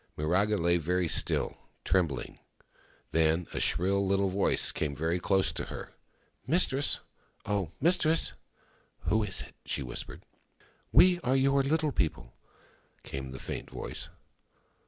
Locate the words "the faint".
13.29-13.69